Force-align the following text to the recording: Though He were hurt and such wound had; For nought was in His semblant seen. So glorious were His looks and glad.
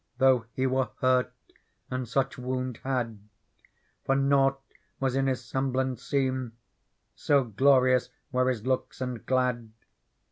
Though 0.17 0.45
He 0.53 0.65
were 0.65 0.89
hurt 1.01 1.31
and 1.91 2.07
such 2.07 2.35
wound 2.35 2.79
had; 2.83 3.19
For 4.03 4.15
nought 4.15 4.59
was 4.99 5.15
in 5.15 5.27
His 5.27 5.45
semblant 5.45 5.99
seen. 5.99 6.53
So 7.13 7.43
glorious 7.43 8.09
were 8.31 8.49
His 8.49 8.65
looks 8.65 8.99
and 8.99 9.23
glad. 9.23 9.69